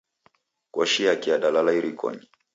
[0.73, 2.25] Koshi yake yadalala irikonyi.